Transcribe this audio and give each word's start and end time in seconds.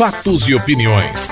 Fatos 0.00 0.48
e 0.48 0.54
opiniões. 0.54 1.28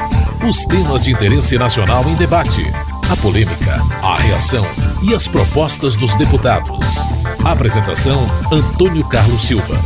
Os 0.46 0.65
temas 0.65 1.04
de 1.04 1.12
interesse 1.12 1.56
nacional 1.56 2.06
em 2.08 2.15
debate. 2.15 2.62
A 3.10 3.16
polêmica, 3.16 3.77
a 4.03 4.19
reação 4.19 4.66
e 5.03 5.14
as 5.14 5.27
propostas 5.27 5.96
dos 5.96 6.14
deputados. 6.17 6.96
Apresentação: 7.45 8.27
Antônio 8.53 9.09
Carlos 9.09 9.43
Silva. 9.43 9.79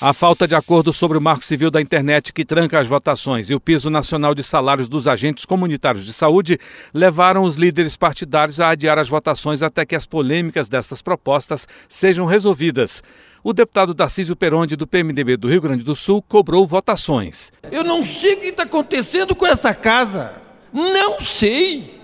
A 0.00 0.12
falta 0.12 0.46
de 0.46 0.54
acordo 0.54 0.92
sobre 0.92 1.18
o 1.18 1.20
Marco 1.20 1.44
Civil 1.44 1.70
da 1.70 1.80
Internet 1.80 2.32
que 2.32 2.44
tranca 2.44 2.78
as 2.78 2.86
votações 2.86 3.50
e 3.50 3.54
o 3.54 3.60
piso 3.60 3.90
nacional 3.90 4.34
de 4.34 4.44
salários 4.44 4.88
dos 4.88 5.08
agentes 5.08 5.44
comunitários 5.44 6.06
de 6.06 6.12
saúde 6.12 6.58
levaram 6.94 7.42
os 7.42 7.56
líderes 7.56 7.96
partidários 7.96 8.60
a 8.60 8.70
adiar 8.70 8.98
as 8.98 9.08
votações 9.08 9.62
até 9.62 9.84
que 9.84 9.96
as 9.96 10.06
polêmicas 10.06 10.68
destas 10.68 11.02
propostas 11.02 11.66
sejam 11.88 12.24
resolvidas. 12.24 13.02
O 13.42 13.52
deputado 13.52 13.94
Tarcísio 13.94 14.34
Peronde, 14.34 14.76
do 14.76 14.86
PMDB 14.86 15.36
do 15.36 15.48
Rio 15.48 15.60
Grande 15.60 15.84
do 15.84 15.94
Sul, 15.94 16.22
cobrou 16.22 16.66
votações. 16.66 17.52
Eu 17.70 17.84
não 17.84 18.04
sei 18.04 18.34
o 18.34 18.40
que 18.40 18.46
está 18.48 18.64
acontecendo 18.64 19.34
com 19.34 19.46
essa 19.46 19.74
casa. 19.74 20.34
Não 20.72 21.20
sei. 21.20 22.00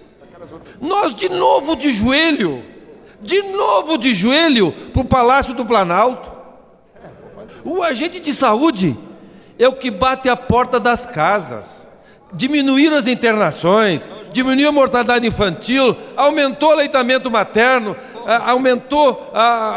Nós 0.80 1.15
de 1.15 1.29
novo 1.29 1.77
de 1.77 1.91
joelho, 1.93 2.62
de 3.21 3.43
novo 3.43 3.97
de 3.97 4.15
joelho 4.15 4.73
para 4.93 5.02
o 5.02 5.05
Palácio 5.05 5.55
do 5.55 5.65
Planalto. 5.65 6.30
O 7.65 7.83
agente 7.83 8.19
de 8.19 8.35
saúde 8.35 8.96
é 9.59 9.69
o 9.69 9.74
que 9.74 9.91
bate 9.91 10.29
a 10.29 10.37
porta 10.37 10.80
das 10.80 11.07
casas. 11.07 11.87
Diminuíram 12.35 12.96
as 12.96 13.07
internações, 13.07 14.09
diminuiu 14.33 14.71
a 14.71 14.73
mortalidade 14.73 15.27
infantil, 15.27 15.95
aumentou 16.16 16.71
o 16.71 16.73
aleitamento 16.73 17.30
materno, 17.30 17.95
aumentou 18.27 19.33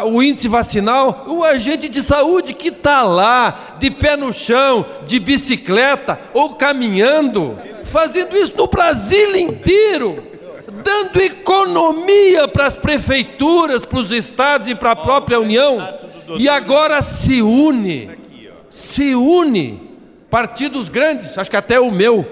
o 0.06 0.22
índice 0.22 0.48
vacinal. 0.48 1.26
O 1.28 1.44
agente 1.44 1.90
de 1.90 2.02
saúde 2.04 2.54
que 2.54 2.70
está 2.70 3.04
lá, 3.04 3.76
de 3.80 3.90
pé 3.92 4.16
no 4.16 4.32
chão, 4.32 4.86
de 5.06 5.20
bicicleta 5.20 6.20
ou 6.34 6.56
caminhando, 6.56 7.58
fazendo 7.84 8.38
isso 8.38 8.54
no 8.56 8.68
Brasil 8.68 9.36
inteiro, 9.36 10.24
dando 10.84 11.22
economia 11.22 12.48
para 12.48 12.66
as 12.66 12.76
prefeituras, 12.76 13.86
para 13.86 14.00
os 14.00 14.12
estados 14.12 14.68
e 14.68 14.76
para 14.76 14.92
a 14.92 14.96
própria 14.96 15.40
União 15.40 16.06
e 16.40 16.50
agora 16.50 17.02
se 17.02 17.42
une, 17.42 18.10
se 18.70 19.14
une, 19.14 19.82
partidos 20.30 20.90
grandes, 20.90 21.38
acho 21.38 21.50
que 21.50 21.56
até 21.56 21.80
o 21.80 21.92
meu, 21.92 22.26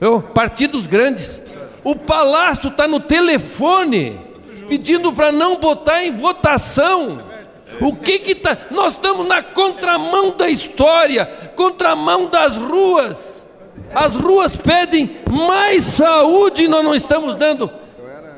eu, 0.00 0.20
partidos 0.20 0.86
grandes. 0.86 1.40
O 1.82 1.96
palácio 1.96 2.68
está 2.68 2.86
no 2.86 3.00
telefone, 3.00 4.20
pedindo 4.68 5.12
para 5.12 5.30
não 5.30 5.56
botar 5.56 6.04
em 6.04 6.12
votação. 6.12 7.22
O 7.80 7.94
que 7.96 8.18
que 8.18 8.34
tá? 8.34 8.56
Nós 8.70 8.94
estamos 8.94 9.26
na 9.26 9.42
contramão 9.42 10.36
da 10.36 10.48
história, 10.48 11.26
contramão 11.56 12.28
das 12.28 12.56
ruas. 12.56 13.42
As 13.94 14.14
ruas 14.14 14.56
pedem 14.56 15.16
mais 15.30 15.82
saúde 15.82 16.64
e 16.64 16.68
nós 16.68 16.84
não 16.84 16.94
estamos 16.94 17.34
dando 17.34 17.70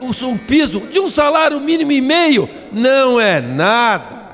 um 0.01 0.37
piso 0.37 0.81
de 0.81 1.01
um 1.01 1.09
salário 1.09 1.61
mínimo 1.61 1.93
e 1.93 2.01
meio. 2.01 2.49
Não 2.73 3.21
é 3.21 3.41
nada 3.41 4.27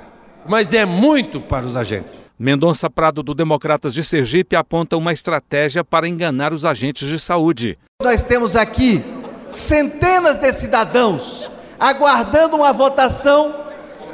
mas 0.47 0.75
é 0.75 0.85
muito 0.85 1.41
para 1.41 1.67
os 1.67 1.77
agentes. 1.77 2.15
Mendonça 2.39 2.91
Prado, 2.91 3.23
do 3.23 3.35
Democratas 3.35 3.95
de 3.95 4.03
Sergipe, 4.03 4.57
aponta 4.57 4.97
uma 4.97 5.13
estratégia 5.13 5.85
para 5.85 6.09
enganar 6.09 6.53
os 6.53 6.65
agentes 6.65 7.09
de 7.09 7.19
saúde. 7.21 7.79
Nós 8.03 8.25
temos 8.25 8.57
aqui 8.57 9.03
centenas 9.49 10.39
de 10.39 10.53
cidadãos 10.53 11.51
aguardando 11.83 12.57
uma 12.57 12.73
votação 12.73 13.55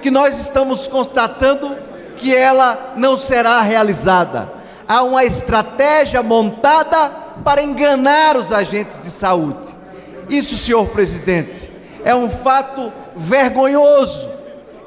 que 0.02 0.11
nós 0.11 0.41
estamos 0.41 0.88
constatando 0.88 1.77
que 2.16 2.34
ela 2.34 2.94
não 2.97 3.16
será 3.16 3.60
realizada. 3.60 4.50
Há 4.88 5.02
uma 5.02 5.25
estratégia 5.25 6.22
montada 6.22 7.10
para 7.44 7.62
enganar 7.62 8.36
os 8.36 8.52
agentes 8.52 8.98
de 8.98 9.10
saúde. 9.10 9.77
Isso, 10.28 10.56
senhor 10.56 10.88
presidente, 10.88 11.70
é 12.04 12.15
um 12.15 12.28
fato 12.28 12.92
vergonhoso 13.15 14.38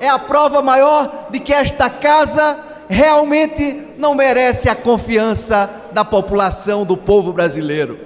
é 0.01 0.09
a 0.09 0.17
prova 0.17 0.63
maior 0.63 1.27
de 1.29 1.39
que 1.39 1.53
esta 1.53 1.87
casa 1.87 2.57
realmente 2.89 3.89
não 3.99 4.15
merece 4.15 4.67
a 4.67 4.73
confiança 4.73 5.69
da 5.91 6.03
população, 6.03 6.83
do 6.83 6.97
povo 6.97 7.31
brasileiro. 7.31 7.99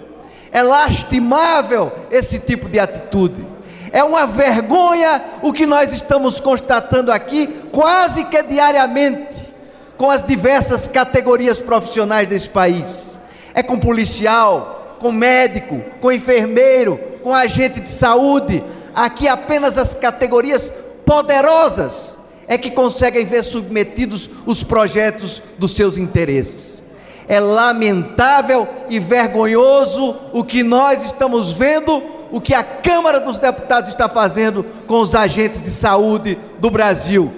É 0.52 0.62
lastimável 0.62 1.90
esse 2.12 2.42
tipo 2.42 2.68
de 2.68 2.80
atitude. 2.80 3.48
É 3.96 4.04
uma 4.04 4.26
vergonha 4.28 5.24
o 5.42 5.54
que 5.54 5.66
nós 5.66 5.94
estamos 5.94 6.38
constatando 6.42 7.14
aqui, 7.14 7.48
quase 7.72 8.26
que 8.26 8.44
diariamente, 8.44 9.56
com 9.96 10.12
as 10.12 10.22
diversas 10.22 10.86
categorias 10.86 11.62
profissionais 11.62 12.28
desse 12.28 12.50
país. 12.50 13.18
É 13.54 13.64
com 13.64 13.80
policial, 13.80 14.98
com 15.00 15.14
médico, 15.14 15.82
com 16.02 16.12
enfermeiro, 16.12 17.00
com 17.24 17.34
agente 17.34 17.80
de 17.80 17.88
saúde. 17.88 18.62
Aqui 18.94 19.30
apenas 19.30 19.78
as 19.78 19.94
categorias 19.94 20.74
poderosas 21.06 22.18
é 22.50 22.58
que 22.58 22.72
conseguem 22.72 23.26
ver 23.26 23.44
submetidos 23.44 24.30
os 24.46 24.62
projetos 24.62 25.42
dos 25.58 25.74
seus 25.74 25.98
interesses. 25.98 26.84
É 27.30 27.40
lamentável 27.40 28.68
e 28.90 29.00
vergonhoso 29.00 30.18
o 30.34 30.44
que 30.44 30.64
nós 30.64 31.02
estamos 31.06 31.54
vendo, 31.54 32.04
o 32.32 32.42
que 32.42 32.54
a 32.54 32.64
Câmara 32.64 33.20
dos 33.20 33.38
Deputados 33.38 33.90
está 33.90 34.10
fazendo 34.10 34.66
com 34.88 35.00
os 35.00 35.16
agentes 35.16 35.62
de 35.62 35.70
saúde 35.70 36.38
do 36.60 36.70
Brasil. 36.70 37.32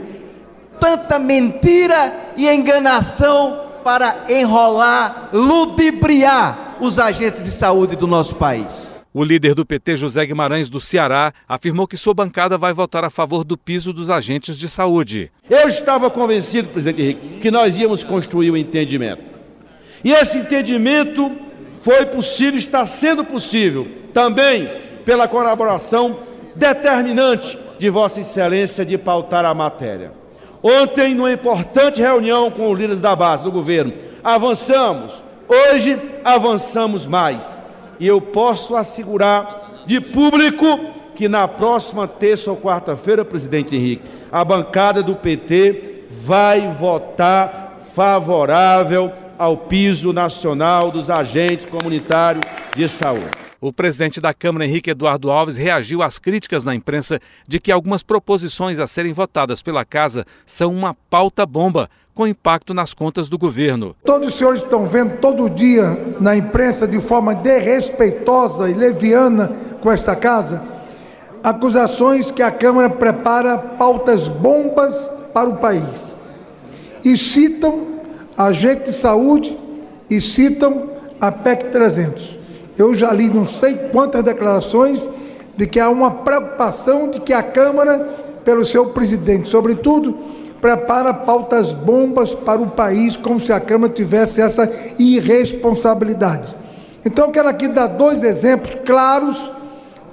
Tanta 0.80 1.18
mentira 1.18 2.14
e 2.36 2.48
enganação 2.48 3.68
para 3.84 4.26
enrolar, 4.30 5.30
ludibriar 5.34 6.76
os 6.80 7.00
agentes 7.00 7.42
de 7.42 7.52
saúde 7.52 7.96
do 7.96 8.06
nosso 8.06 8.36
país. 8.36 9.06
O 9.14 9.24
líder 9.24 9.56
do 9.56 9.66
PT, 9.66 9.98
José 9.98 10.26
Guimarães, 10.26 10.70
do 10.70 10.80
Ceará, 10.80 11.34
afirmou 11.48 11.88
que 11.88 11.98
sua 11.98 12.14
bancada 12.14 12.58
vai 12.58 12.72
votar 12.74 13.04
a 13.04 13.10
favor 13.10 13.44
do 13.44 13.58
piso 13.58 13.92
dos 13.92 14.10
agentes 14.10 14.60
de 14.60 14.70
saúde. 14.70 15.32
Eu 15.50 15.68
estava 15.68 16.10
convencido, 16.10 16.68
presidente 16.68 17.02
Henrique, 17.02 17.40
que 17.40 17.50
nós 17.50 17.78
íamos 17.78 18.04
construir 18.04 18.52
um 18.52 18.58
entendimento. 18.58 19.24
E 20.04 20.12
esse 20.12 20.38
entendimento 20.38 21.32
foi 21.88 22.06
possível, 22.06 22.58
está 22.58 22.86
sendo 22.86 23.24
possível, 23.24 23.88
também 24.14 24.70
pela 25.06 25.26
colaboração 25.26 26.20
determinante 26.54 27.58
de 27.80 27.90
Vossa 27.90 28.20
Excelência 28.20 28.86
de 28.86 28.98
pautar 28.98 29.46
a 29.46 29.54
matéria. 29.54 30.12
Ontem, 30.62 31.16
numa 31.16 31.32
importante 31.32 32.02
reunião 32.02 32.52
com 32.52 32.70
os 32.70 32.78
líderes 32.78 33.00
da 33.00 33.16
base 33.16 33.42
do 33.42 33.54
governo, 33.54 33.94
avançamos. 34.22 35.24
Hoje, 35.48 35.98
avançamos 36.26 37.08
mais 37.08 37.58
e 38.02 38.06
eu 38.06 38.20
posso 38.20 38.76
assegurar 38.76 39.84
de 39.86 40.02
público 40.02 40.92
que 41.16 41.30
na 41.30 41.48
próxima 41.48 42.06
terça 42.06 42.52
ou 42.52 42.58
quarta-feira, 42.58 43.24
presidente 43.24 43.78
Henrique, 43.78 44.10
a 44.30 44.44
bancada 44.44 45.02
do 45.02 45.16
PT 45.16 46.04
vai 46.10 46.70
votar 46.78 47.78
favorável 47.96 49.10
ao 49.38 49.58
piso 49.58 50.12
nacional 50.12 50.92
dos 50.92 51.10
agentes 51.10 51.66
comunitários 51.66 52.44
de 52.76 52.88
saúde. 52.88 53.32
O 53.60 53.74
presidente 53.74 54.22
da 54.22 54.34
Câmara, 54.34 54.66
Henrique 54.66 54.92
Eduardo 54.92 55.32
Alves, 55.32 55.58
reagiu 55.58 56.04
às 56.04 56.20
críticas 56.20 56.64
na 56.64 56.76
imprensa 56.76 57.20
de 57.48 57.60
que 57.60 57.72
algumas 57.72 58.04
proposições 58.04 58.78
a 58.80 58.86
serem 58.86 59.14
votadas 59.14 59.62
pela 59.62 59.84
Casa 59.84 60.26
são 60.46 60.72
uma 60.72 60.96
pauta 61.10 61.46
bomba 61.46 61.90
com 62.14 62.28
impacto 62.28 62.74
nas 62.74 62.94
contas 62.94 63.30
do 63.30 63.38
governo. 63.38 63.96
Todos 64.04 64.30
os 64.30 64.36
senhores 64.36 64.62
estão 64.62 64.86
vendo 64.86 65.18
todo 65.20 65.50
dia 65.50 66.16
na 66.20 66.36
imprensa 66.36 66.88
de 66.88 67.00
forma 67.00 67.34
desrespeitosa 67.34 68.70
e 68.70 68.74
leviana 68.74 69.52
com 69.82 69.92
esta 69.92 70.16
casa 70.16 70.78
acusações 71.44 72.32
que 72.32 72.42
a 72.42 72.52
Câmara 72.52 72.90
prepara 72.90 73.58
pautas 73.58 74.28
bombas 74.28 75.10
para 75.34 75.50
o 75.50 75.58
país. 75.58 76.16
E 77.06 77.16
citam 77.16 77.97
a 78.38 78.52
gente 78.52 78.84
de 78.84 78.94
saúde 78.94 79.58
e 80.10 80.22
citam 80.22 80.92
a 81.20 81.32
PEC 81.32 81.72
300. 81.72 82.38
Eu 82.78 82.94
já 82.94 83.12
li 83.12 83.28
não 83.28 83.46
sei 83.46 83.76
quantas 83.92 84.24
declarações 84.24 85.10
de 85.56 85.66
que 85.66 85.80
há 85.80 85.90
uma 85.90 86.12
preocupação 86.12 87.10
de 87.10 87.20
que 87.20 87.34
a 87.34 87.42
Câmara, 87.42 87.98
pelo 88.46 88.64
seu 88.64 88.88
presidente, 88.90 89.50
sobretudo, 89.50 90.16
prepara 90.62 91.14
pautas 91.14 91.74
bombas 91.74 92.34
para 92.34 92.62
o 92.62 92.70
país, 92.70 93.16
como 93.16 93.40
se 93.40 93.52
a 93.52 93.60
Câmara 93.60 93.92
tivesse 93.92 94.40
essa 94.40 94.72
irresponsabilidade. 95.00 96.56
Então, 97.04 97.32
quero 97.32 97.48
aqui 97.50 97.68
dar 97.68 97.88
dois 97.88 98.24
exemplos 98.24 98.78
claros 98.86 99.50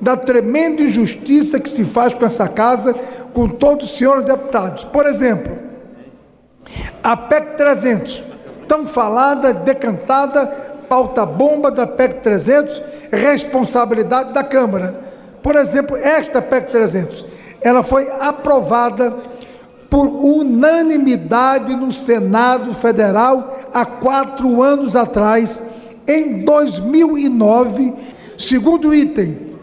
da 0.01 0.17
tremenda 0.17 0.83
injustiça 0.83 1.61
que 1.61 1.69
se 1.69 1.85
faz 1.85 2.15
com 2.15 2.25
essa 2.25 2.49
casa, 2.49 2.95
com 3.35 3.49
todos 3.49 3.91
os 3.91 3.99
senhores 3.99 4.25
deputados. 4.25 4.85
Por 4.85 5.07
exemplo, 5.07 5.64
a 7.03 7.17
PEC 7.17 7.57
300, 7.57 8.25
tão 8.67 8.87
falada, 8.87 9.53
decantada, 9.53 10.47
pauta 10.89 11.27
bomba 11.27 11.71
da 11.71 11.87
PEC 11.87 12.21
300, 12.21 12.83
responsabilidade 13.11 14.33
da 14.33 14.43
Câmara. 14.43 15.03
Por 15.43 15.57
exemplo, 15.57 15.97
esta 15.97 16.41
PEC 16.41 16.71
300, 16.71 17.27
ela 17.61 17.83
foi 17.83 18.11
aprovada 18.21 19.15
por 19.91 20.07
unanimidade 20.07 21.77
no 21.77 21.93
Senado 21.93 22.75
Federal 22.75 23.61
há 23.73 23.85
quatro 23.85 24.63
anos 24.63 24.97
atrás, 24.97 25.63
em 26.07 26.45
2009. 26.45 27.95
Segundo 28.37 28.93
item, 28.93 29.55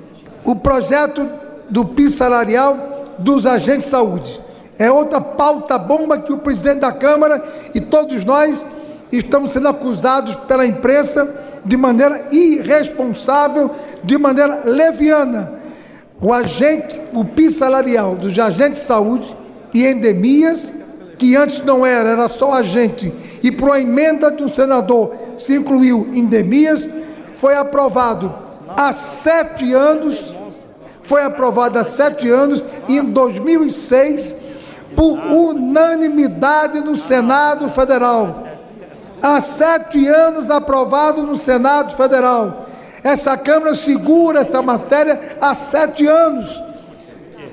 o 0.45 0.55
projeto 0.55 1.27
do 1.69 1.85
PIS 1.85 2.15
salarial 2.15 3.15
dos 3.17 3.45
agentes 3.45 3.85
de 3.85 3.91
saúde. 3.91 4.39
É 4.81 4.91
outra 4.91 5.21
pauta 5.21 5.77
bomba 5.77 6.17
que 6.17 6.33
o 6.33 6.39
presidente 6.39 6.79
da 6.79 6.91
Câmara 6.91 7.43
e 7.71 7.79
todos 7.79 8.25
nós 8.25 8.65
estamos 9.11 9.51
sendo 9.51 9.67
acusados 9.67 10.33
pela 10.47 10.65
imprensa 10.65 11.39
de 11.63 11.77
maneira 11.77 12.25
irresponsável, 12.31 13.69
de 14.03 14.17
maneira 14.17 14.63
leviana. 14.65 15.53
O 16.19 16.33
agente, 16.33 16.99
o 17.13 17.23
PIS 17.23 17.57
salarial 17.57 18.15
dos 18.15 18.39
agentes 18.39 18.79
de 18.79 18.87
saúde 18.87 19.37
e 19.71 19.85
endemias, 19.85 20.73
que 21.19 21.35
antes 21.35 21.63
não 21.63 21.85
era, 21.85 22.09
era 22.09 22.27
só 22.27 22.53
agente, 22.53 23.13
e 23.43 23.51
por 23.51 23.69
uma 23.69 23.79
emenda 23.79 24.31
do 24.31 24.49
senador 24.49 25.13
se 25.37 25.53
incluiu 25.53 26.09
endemias, 26.11 26.89
foi 27.35 27.55
aprovado 27.55 28.33
há 28.75 28.91
sete 28.91 29.75
anos, 29.75 30.33
foi 31.03 31.21
aprovado 31.21 31.77
há 31.77 31.83
sete 31.83 32.27
anos, 32.27 32.65
e 32.87 32.97
em 32.97 33.03
2006, 33.03 34.40
por 35.01 35.17
unanimidade 35.17 36.79
no 36.79 36.95
Senado 36.95 37.71
Federal. 37.71 38.43
Há 39.19 39.41
sete 39.41 40.07
anos 40.07 40.51
aprovado 40.51 41.23
no 41.23 41.35
Senado 41.35 41.97
Federal. 41.97 42.67
Essa 43.03 43.35
Câmara 43.35 43.73
segura 43.73 44.41
essa 44.41 44.61
matéria 44.61 45.37
há 45.41 45.55
sete 45.55 46.05
anos. 46.05 46.61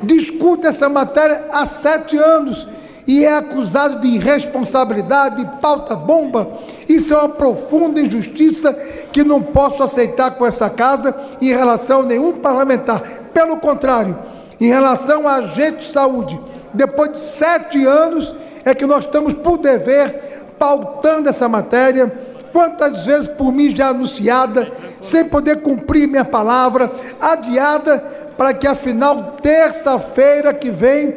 Discute 0.03 0.67
essa 0.67 0.91
matéria 0.91 1.47
há 1.51 1.65
sete 1.65 2.19
anos 2.19 2.69
e 3.07 3.25
é 3.25 3.39
acusado 3.39 4.03
de 4.03 4.09
irresponsabilidade, 4.09 5.43
de 5.43 5.51
pauta-bomba. 5.59 6.51
Isso 6.87 7.15
é 7.15 7.17
uma 7.17 7.31
profunda 7.31 7.99
injustiça 7.99 8.75
que 9.11 9.25
não 9.25 9.41
posso 9.41 9.83
aceitar 9.83 10.33
com 10.33 10.45
essa 10.45 10.69
casa 10.69 11.17
em 11.41 11.49
relação 11.49 12.01
a 12.01 12.07
nenhum 12.07 12.35
parlamentar. 12.35 13.01
Pelo 13.33 13.57
contrário, 13.57 14.19
em 14.61 14.67
relação 14.67 15.27
a 15.27 15.37
agente 15.37 15.79
de 15.79 15.85
saúde, 15.93 16.39
depois 16.75 17.13
de 17.13 17.21
sete 17.21 17.85
anos, 17.85 18.35
é 18.65 18.75
que 18.75 18.87
nós 18.87 19.05
estamos 19.05 19.33
por 19.35 19.59
dever 19.59 20.39
pautando 20.59 21.29
essa 21.29 21.49
matéria, 21.49 22.13
quantas 22.53 23.07
vezes 23.07 23.29
por 23.29 23.53
mim 23.53 23.75
já 23.75 23.89
anunciada, 23.89 24.71
sem 25.01 25.25
poder 25.25 25.63
cumprir 25.63 26.09
minha 26.09 26.25
palavra, 26.25 26.91
adiada, 27.21 27.99
para 28.37 28.55
que 28.55 28.67
afinal, 28.67 29.37
terça-feira 29.43 30.53
que 30.53 30.71
vem, 30.71 31.17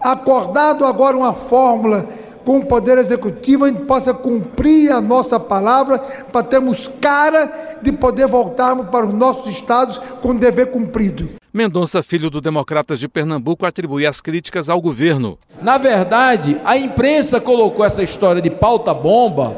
acordado 0.00 0.84
agora 0.84 1.16
uma 1.16 1.32
fórmula 1.32 2.06
com 2.44 2.58
o 2.58 2.66
Poder 2.66 2.98
Executivo, 2.98 3.64
a 3.64 3.68
gente 3.68 3.84
possa 3.84 4.14
cumprir 4.14 4.90
a 4.90 5.00
nossa 5.00 5.38
palavra, 5.38 5.98
para 5.98 6.42
termos 6.42 6.88
cara 7.00 7.78
de 7.82 7.92
poder 7.92 8.26
voltarmos 8.26 8.88
para 8.88 9.06
os 9.06 9.14
nossos 9.14 9.52
estados 9.52 9.98
com 10.20 10.30
o 10.30 10.38
dever 10.38 10.70
cumprido. 10.70 11.39
Mendonça, 11.52 12.00
filho 12.00 12.30
do 12.30 12.40
Democratas 12.40 13.00
de 13.00 13.08
Pernambuco, 13.08 13.66
atribui 13.66 14.06
as 14.06 14.20
críticas 14.20 14.68
ao 14.68 14.80
governo. 14.80 15.36
Na 15.60 15.78
verdade, 15.78 16.56
a 16.64 16.76
imprensa 16.76 17.40
colocou 17.40 17.84
essa 17.84 18.04
história 18.04 18.40
de 18.40 18.50
pauta-bomba 18.50 19.56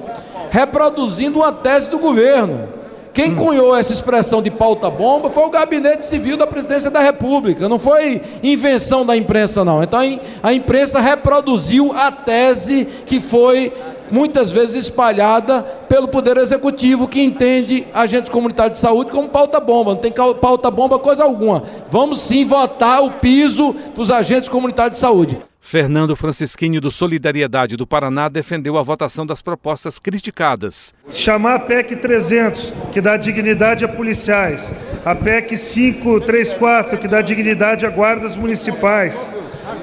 reproduzindo 0.51 1.41
uma 1.41 1.53
tese 1.53 1.91
do 1.91 1.99
governo. 1.99 2.69
Quem 3.13 3.33
hum. 3.33 3.37
cunhou 3.37 3.77
essa 3.77 3.93
expressão 3.93 4.41
de 4.41 4.51
pauta-bomba 4.51 5.29
foi 5.29 5.45
o 5.45 5.51
gabinete 5.51 6.05
civil 6.05 6.39
da 6.39 6.47
presidência 6.47 6.91
da 6.91 7.01
República, 7.01 7.69
não 7.69 7.79
foi 7.79 8.23
invenção 8.43 9.05
da 9.05 9.15
imprensa, 9.15 9.63
não. 9.63 9.83
Então 9.83 10.01
a 10.43 10.55
imprensa 10.55 10.99
reproduziu 10.99 11.93
a 11.93 12.11
tese 12.11 12.87
que 13.05 13.21
foi 13.21 13.71
muitas 14.11 14.53
vezes 14.53 14.77
espalhada 14.77 15.63
pelo 15.89 16.09
Poder 16.09 16.37
Executivo, 16.37 17.09
que 17.09 17.23
entende 17.23 17.87
agentes 17.93 18.31
comunitários 18.31 18.79
de 18.79 18.83
saúde 18.83 19.11
como 19.11 19.29
pauta-bomba. 19.29 19.95
Não 19.95 20.01
tem 20.01 20.13
pauta-bomba 20.13 20.99
coisa 20.99 21.25
alguma. 21.25 21.63
Vamos 21.91 22.21
sim 22.21 22.45
votar 22.45 23.03
o 23.03 23.13
piso 23.13 23.75
dos 23.95 24.11
agentes 24.11 24.49
comunitários 24.49 24.97
de 24.97 25.01
saúde. 25.01 25.39
Fernando 25.65 26.17
Francisquini, 26.17 26.81
do 26.81 26.91
Solidariedade 26.91 27.77
do 27.77 27.87
Paraná, 27.87 28.29
defendeu 28.29 28.77
a 28.77 28.83
votação 28.83 29.25
das 29.25 29.41
propostas 29.41 29.97
criticadas. 29.97 30.93
Chamar 31.09 31.55
a 31.55 31.59
PEC 31.61 31.97
300, 31.97 32.75
que 32.93 33.01
dá 33.01 33.17
dignidade 33.17 33.85
a 33.85 33.89
policiais, 33.89 34.75
a 35.05 35.15
PEC 35.15 35.57
534, 35.57 36.99
que 36.99 37.07
dá 37.07 37.23
dignidade 37.23 37.87
a 37.87 37.91
guardas 37.91 38.35
municipais, 38.35 39.29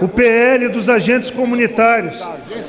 o 0.01 0.07
PL 0.07 0.69
dos 0.69 0.89
agentes 0.89 1.31
comunitários 1.31 2.27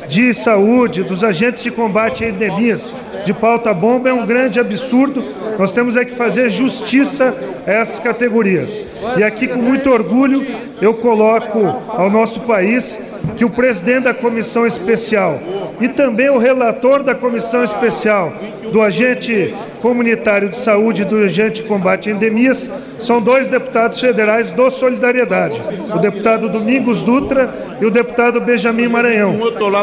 de 0.09 0.33
saúde, 0.35 1.03
dos 1.03 1.23
agentes 1.23 1.63
de 1.63 1.71
combate 1.71 2.25
a 2.25 2.29
endemias, 2.29 2.93
de 3.25 3.33
pauta-bomba, 3.33 4.09
é 4.09 4.13
um 4.13 4.27
grande 4.27 4.59
absurdo. 4.59 5.25
Nós 5.59 5.73
temos 5.73 5.97
é 5.97 6.05
que 6.05 6.15
fazer 6.15 6.51
justiça 6.51 7.35
a 7.67 7.71
essas 7.71 7.99
categorias. 7.99 8.81
E 9.17 9.23
aqui, 9.23 9.47
com 9.47 9.61
muito 9.61 9.91
orgulho, 9.91 10.47
eu 10.81 10.95
coloco 10.95 11.59
ao 11.89 12.11
nosso 12.11 12.41
país 12.41 12.99
que 13.37 13.45
o 13.45 13.51
presidente 13.51 14.05
da 14.05 14.15
comissão 14.15 14.67
especial 14.67 15.41
e 15.81 15.89
também 15.89 16.29
o 16.31 16.39
relator 16.39 17.03
da 17.03 17.15
comissão 17.15 17.63
especial 17.63 18.33
do 18.71 18.83
agente 18.83 19.55
comunitário 19.81 20.49
de 20.49 20.57
saúde 20.57 21.03
e 21.03 21.05
do 21.05 21.17
agente 21.17 21.63
de 21.63 21.69
combate 21.69 22.09
a 22.09 22.13
endemias 22.13 22.71
são 22.99 23.21
dois 23.21 23.49
deputados 23.49 24.01
federais 24.01 24.51
do 24.51 24.71
Solidariedade, 24.71 25.61
o 25.95 25.99
deputado 25.99 26.49
Domingos 26.49 27.03
Dutra 27.03 27.53
e 27.81 27.87
o 27.87 27.91
deputado 27.91 28.41
Benjamin 28.41 28.89
Maranhão. 28.89 29.39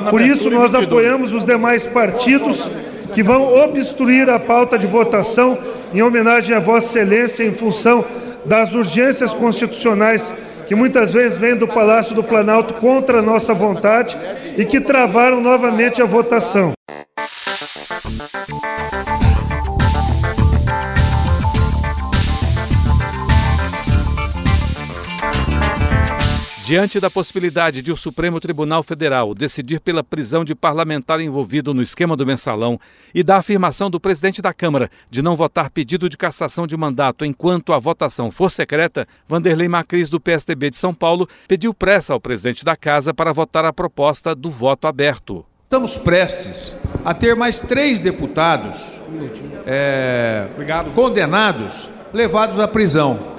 Por 0.09 0.21
isso, 0.21 0.49
nós 0.49 0.75
apoiamos 0.75 1.33
os 1.33 1.43
demais 1.43 1.85
partidos 1.85 2.69
que 3.13 3.23
vão 3.23 3.53
obstruir 3.63 4.29
a 4.29 4.39
pauta 4.39 4.77
de 4.77 4.85
votação 4.85 5.57
em 5.93 6.01
homenagem 6.01 6.55
a 6.55 6.59
Vossa 6.59 6.99
Excelência 6.99 7.43
em 7.43 7.51
função 7.51 8.05
das 8.45 8.73
urgências 8.73 9.33
constitucionais 9.33 10.33
que 10.67 10.75
muitas 10.75 11.13
vezes 11.13 11.37
vêm 11.37 11.55
do 11.55 11.67
Palácio 11.67 12.13
do 12.13 12.23
Planalto 12.23 12.73
contra 12.75 13.19
a 13.19 13.21
nossa 13.21 13.53
vontade 13.53 14.17
e 14.57 14.65
que 14.65 14.81
travaram 14.81 15.39
novamente 15.39 16.01
a 16.01 16.05
votação. 16.05 16.73
Diante 26.67 26.99
da 26.99 27.09
possibilidade 27.09 27.81
de 27.81 27.93
o 27.93 27.95
Supremo 27.95 28.41
Tribunal 28.41 28.83
Federal 28.83 29.33
decidir 29.33 29.79
pela 29.79 30.03
prisão 30.03 30.43
de 30.43 30.53
parlamentar 30.53 31.21
envolvido 31.21 31.73
no 31.73 31.81
esquema 31.81 32.13
do 32.13 32.25
mensalão 32.25 32.77
e 33.15 33.23
da 33.23 33.37
afirmação 33.37 33.89
do 33.89 34.01
presidente 34.01 34.41
da 34.41 34.53
Câmara 34.53 34.91
de 35.09 35.21
não 35.21 35.33
votar 35.33 35.69
pedido 35.69 36.09
de 36.09 36.17
cassação 36.17 36.67
de 36.67 36.75
mandato 36.75 37.23
enquanto 37.23 37.71
a 37.71 37.79
votação 37.79 38.29
for 38.29 38.51
secreta, 38.51 39.07
Vanderlei 39.29 39.69
Macris, 39.69 40.09
do 40.09 40.19
PSDB 40.19 40.69
de 40.71 40.75
São 40.75 40.93
Paulo, 40.93 41.25
pediu 41.47 41.73
pressa 41.73 42.11
ao 42.11 42.19
presidente 42.19 42.65
da 42.65 42.75
Casa 42.75 43.13
para 43.13 43.31
votar 43.31 43.63
a 43.63 43.71
proposta 43.71 44.35
do 44.35 44.51
voto 44.51 44.89
aberto. 44.89 45.45
Estamos 45.63 45.97
prestes 45.97 46.75
a 47.05 47.13
ter 47.13 47.33
mais 47.33 47.61
três 47.61 48.01
deputados 48.01 48.99
é, 49.65 50.49
condenados, 50.93 51.87
levados 52.13 52.59
à 52.59 52.67
prisão 52.67 53.36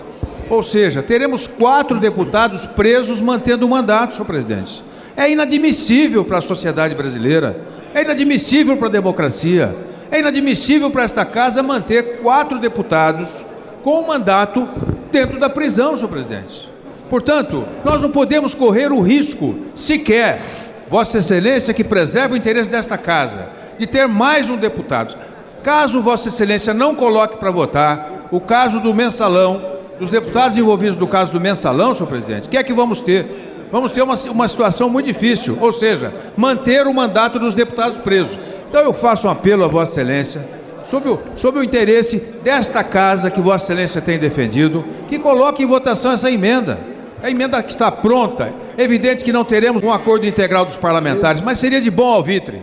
ou 0.49 0.63
seja, 0.63 1.03
teremos 1.03 1.47
quatro 1.47 1.99
deputados 1.99 2.65
presos 2.67 3.21
mantendo 3.21 3.67
o 3.67 3.69
mandato, 3.69 4.15
senhor 4.15 4.27
presidente. 4.27 4.83
É 5.17 5.31
inadmissível 5.31 6.25
para 6.25 6.39
a 6.39 6.43
sociedade 6.43 6.95
brasileira, 6.95 7.61
é 7.93 8.03
inadmissível 8.03 8.77
para 8.77 8.89
a 8.89 8.93
democracia, 8.93 9.77
é 10.11 10.21
inadmissível 10.21 10.91
para 10.91 11.03
esta 11.03 11.25
casa 11.25 11.63
manter 11.63 12.21
quatro 12.21 12.59
deputados 12.59 13.45
com 13.83 14.01
o 14.01 14.07
mandato 14.07 14.69
dentro 15.11 15.39
da 15.39 15.51
prisão, 15.51 15.97
senhor 15.97 16.09
presidente. 16.09 16.69
Portanto, 17.11 17.67
nós 17.85 18.03
não 18.03 18.11
podemos 18.11 18.55
correr 18.55 18.93
o 18.93 19.01
risco 19.01 19.57
sequer, 19.75 20.41
Vossa 20.89 21.19
Excelência, 21.19 21.75
que 21.75 21.85
preserve 21.85 22.35
o 22.35 22.37
interesse 22.37 22.71
desta 22.71 22.97
casa, 22.97 23.49
de 23.77 23.87
ter 23.87 24.07
mais 24.07 24.49
um 24.49 24.57
deputado. 24.57 25.17
Caso 25.63 26.01
Vossa 26.01 26.29
Excelência 26.29 26.73
não 26.73 26.95
coloque 26.95 27.37
para 27.37 27.51
votar 27.51 28.29
o 28.31 28.41
caso 28.41 28.81
do 28.81 28.95
mensalão, 28.95 29.78
dos 29.99 30.11
deputados 30.11 30.57
envolvidos 30.57 30.97
no 30.97 31.07
caso 31.07 31.33
do 31.33 31.41
mensalão, 31.41 31.93
senhor 31.93 32.09
presidente, 32.09 32.47
o 32.47 32.51
que 32.51 32.57
é 32.57 32.63
que 32.63 32.73
vamos 32.73 33.01
ter? 33.01 33.67
Vamos 33.71 33.91
ter 33.91 34.03
uma, 34.03 34.15
uma 34.31 34.49
situação 34.49 34.89
muito 34.89 35.07
difícil, 35.07 35.59
ou 35.61 35.73
seja, 35.73 36.15
manter 36.37 36.87
o 36.87 36.95
mandato 36.95 37.39
dos 37.39 37.53
deputados 37.53 37.99
presos. 37.99 38.39
Então 38.69 38.81
eu 38.81 38.93
faço 38.95 39.27
um 39.27 39.31
apelo 39.31 39.65
a 39.65 39.69
Vossa 39.69 39.93
Excelência, 39.93 40.49
sobre 40.85 41.11
o, 41.11 41.19
sobre 41.37 41.61
o 41.61 41.65
interesse 41.65 42.19
desta 42.43 42.83
casa 42.83 43.31
que 43.31 43.41
Vossa 43.41 43.67
Excelência 43.67 44.01
tem 44.01 44.19
defendido, 44.19 44.85
que 45.07 45.19
coloque 45.19 45.63
em 45.63 45.67
votação 45.67 46.13
essa 46.13 46.31
emenda. 46.31 46.79
A 47.23 47.31
emenda 47.31 47.63
que 47.63 47.71
está 47.71 47.91
pronta, 47.91 48.53
é 48.77 48.85
evidente 48.85 49.25
que 49.25 49.33
não 49.33 49.45
teremos 49.45 49.83
um 49.83 49.93
acordo 49.93 50.25
integral 50.25 50.65
dos 50.65 50.77
parlamentares, 50.77 51.41
mas 51.41 51.59
seria 51.59 51.81
de 51.81 51.91
bom 51.91 52.15
alvitre 52.15 52.63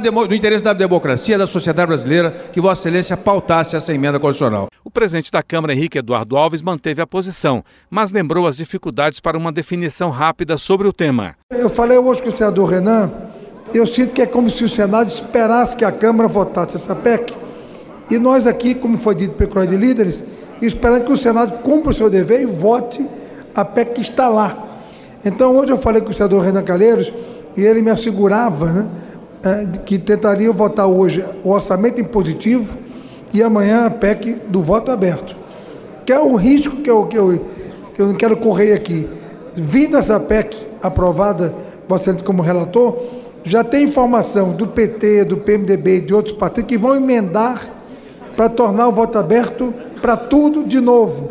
para 0.00 0.10
no 0.10 0.34
interesse 0.34 0.64
da 0.64 0.72
democracia 0.72 1.36
da 1.36 1.46
sociedade 1.46 1.86
brasileira 1.86 2.30
que 2.50 2.60
Vossa 2.60 2.88
Excelência 2.88 3.14
pautasse 3.14 3.76
essa 3.76 3.92
emenda 3.92 4.18
constitucional. 4.18 4.68
O 4.82 4.90
presidente 4.90 5.30
da 5.30 5.42
Câmara, 5.42 5.74
Henrique 5.74 5.98
Eduardo 5.98 6.36
Alves, 6.36 6.62
manteve 6.62 7.02
a 7.02 7.06
posição, 7.06 7.62
mas 7.90 8.10
lembrou 8.10 8.46
as 8.46 8.56
dificuldades 8.56 9.20
para 9.20 9.36
uma 9.36 9.52
definição 9.52 10.08
rápida 10.08 10.56
sobre 10.56 10.88
o 10.88 10.92
tema. 10.94 11.34
Eu 11.50 11.68
falei 11.68 11.98
hoje 11.98 12.22
com 12.22 12.30
o 12.30 12.36
senador 12.36 12.70
Renan, 12.70 13.12
eu 13.74 13.86
sinto 13.86 14.14
que 14.14 14.22
é 14.22 14.26
como 14.26 14.48
se 14.48 14.64
o 14.64 14.68
Senado 14.68 15.08
esperasse 15.08 15.76
que 15.76 15.84
a 15.84 15.92
Câmara 15.92 16.26
votasse 16.26 16.76
essa 16.76 16.94
PEC 16.94 17.34
e 18.10 18.18
nós 18.18 18.46
aqui, 18.46 18.74
como 18.74 18.96
foi 18.96 19.14
dito 19.14 19.34
pelo 19.34 19.50
Coronel 19.50 19.72
de 19.72 19.76
Líderes, 19.76 20.24
esperando 20.62 21.04
que 21.04 21.12
o 21.12 21.18
Senado 21.18 21.58
cumpra 21.58 21.90
o 21.90 21.94
seu 21.94 22.08
dever 22.08 22.40
e 22.40 22.46
vote 22.46 23.06
a 23.54 23.62
PEC 23.62 23.92
que 23.92 24.00
está 24.00 24.28
lá. 24.28 24.80
Então, 25.22 25.54
hoje 25.54 25.70
eu 25.70 25.78
falei 25.78 26.00
com 26.00 26.10
o 26.10 26.14
senador 26.14 26.42
Renan 26.42 26.62
Calheiros 26.62 27.12
e 27.56 27.60
ele 27.60 27.82
me 27.82 27.90
assegurava 27.90 28.66
né, 28.66 28.90
que 29.84 29.98
tentaria 29.98 30.52
votar 30.52 30.86
hoje 30.86 31.24
o 31.42 31.50
orçamento 31.50 32.00
impositivo 32.00 32.76
e 33.32 33.42
amanhã 33.42 33.86
a 33.86 33.90
PEC 33.90 34.36
do 34.48 34.62
voto 34.62 34.90
aberto. 34.90 35.34
Que 36.06 36.12
é 36.12 36.20
o 36.20 36.36
risco 36.36 36.76
que 36.76 36.90
eu, 36.90 37.06
que 37.06 37.18
eu, 37.18 37.44
que 37.94 38.00
eu 38.00 38.06
não 38.06 38.14
quero 38.14 38.36
correr 38.36 38.72
aqui. 38.72 39.08
Vindo 39.54 39.96
essa 39.96 40.18
PEC 40.20 40.56
aprovada, 40.82 41.54
você 41.88 42.12
como 42.14 42.42
relator, 42.42 42.96
já 43.44 43.64
tem 43.64 43.84
informação 43.84 44.52
do 44.52 44.68
PT, 44.68 45.24
do 45.24 45.36
PMDB 45.36 45.96
e 45.96 46.00
de 46.00 46.14
outros 46.14 46.36
partidos 46.36 46.68
que 46.68 46.78
vão 46.78 46.94
emendar 46.94 47.60
para 48.36 48.48
tornar 48.48 48.88
o 48.88 48.92
voto 48.92 49.18
aberto 49.18 49.74
para 50.00 50.16
tudo 50.16 50.62
de 50.64 50.80
novo. 50.80 51.30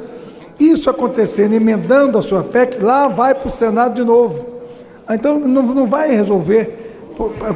Isso 0.60 0.90
acontecendo, 0.90 1.54
emendando 1.54 2.18
a 2.18 2.22
sua 2.22 2.44
PEC, 2.44 2.82
lá 2.82 3.08
vai 3.08 3.34
para 3.34 3.48
o 3.48 3.52
Senado 3.52 3.96
de 3.96 4.04
novo. 4.04 4.46
Então 5.10 5.40
não, 5.40 5.64
não 5.64 5.88
vai 5.88 6.14
resolver 6.14 6.81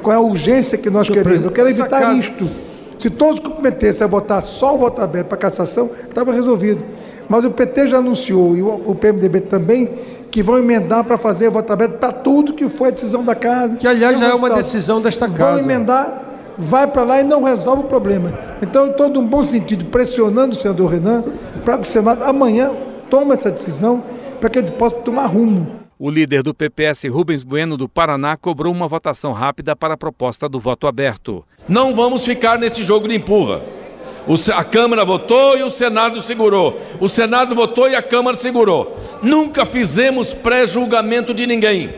com 0.01 0.11
a 0.11 0.19
urgência 0.19 0.77
que 0.77 0.89
nós 0.89 1.09
queremos. 1.09 1.43
Eu 1.45 1.51
quero 1.51 1.69
evitar 1.69 2.01
casa... 2.01 2.13
isto. 2.13 2.49
Se 2.97 3.09
todos 3.09 3.39
comprometessem 3.39 4.05
a 4.05 4.07
votar 4.07 4.41
só 4.41 4.75
o 4.75 4.77
voto 4.77 5.01
aberto 5.01 5.27
para 5.27 5.37
cassação, 5.37 5.89
estava 6.07 6.31
resolvido. 6.31 6.81
Mas 7.27 7.43
o 7.43 7.51
PT 7.51 7.89
já 7.89 7.97
anunciou, 7.97 8.55
e 8.55 8.61
o 8.61 8.95
PMDB 8.95 9.41
também, 9.41 9.89
que 10.31 10.43
vão 10.43 10.57
emendar 10.57 11.03
para 11.03 11.17
fazer 11.17 11.49
voto 11.49 11.71
aberto 11.73 11.97
para 11.97 12.13
tudo 12.13 12.53
que 12.53 12.69
foi 12.69 12.89
a 12.89 12.91
decisão 12.91 13.23
da 13.23 13.35
casa. 13.35 13.75
Que, 13.75 13.87
aliás, 13.87 14.19
já 14.19 14.27
é 14.27 14.33
uma 14.33 14.49
decisão 14.49 15.01
desta 15.01 15.27
casa. 15.27 15.57
Vão 15.57 15.59
emendar, 15.59 16.23
vai 16.57 16.87
para 16.87 17.03
lá 17.03 17.21
e 17.21 17.23
não 17.23 17.43
resolve 17.43 17.83
o 17.83 17.85
problema. 17.85 18.37
Então, 18.61 18.87
em 18.87 18.93
todo 18.93 19.19
um 19.19 19.25
bom 19.25 19.43
sentido, 19.43 19.85
pressionando 19.85 20.55
o 20.55 20.59
senador 20.59 20.91
Renan 20.91 21.23
para 21.63 21.77
que 21.77 21.87
o 21.87 21.91
Senado 21.91 22.23
amanhã 22.23 22.71
tome 23.09 23.33
essa 23.33 23.51
decisão 23.51 24.03
para 24.39 24.49
que 24.49 24.59
ele 24.59 24.71
possa 24.71 24.95
tomar 24.97 25.25
rumo. 25.25 25.84
O 25.97 26.09
líder 26.09 26.43
do 26.43 26.53
PPS, 26.53 27.07
Rubens 27.07 27.41
Bueno, 27.41 27.77
do 27.77 27.87
Paraná, 27.87 28.35
cobrou 28.35 28.73
uma 28.73 28.85
votação 28.85 29.31
rápida 29.31 29.77
para 29.77 29.93
a 29.93 29.97
proposta 29.97 30.49
do 30.49 30.59
voto 30.59 30.87
aberto. 30.87 31.45
Não 31.69 31.95
vamos 31.95 32.25
ficar 32.25 32.59
nesse 32.59 32.83
jogo 32.83 33.07
de 33.07 33.15
empurra. 33.15 33.61
a 34.53 34.63
Câmara 34.65 35.05
votou 35.05 35.57
e 35.57 35.63
o 35.63 35.69
Senado 35.69 36.19
segurou. 36.19 36.81
O 36.99 37.07
Senado 37.07 37.55
votou 37.55 37.89
e 37.89 37.95
a 37.95 38.01
Câmara 38.01 38.35
segurou. 38.35 38.99
Nunca 39.23 39.65
fizemos 39.65 40.33
pré-julgamento 40.33 41.33
de 41.33 41.47
ninguém. 41.47 41.93